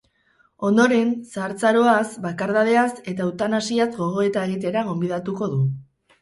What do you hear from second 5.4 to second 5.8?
du.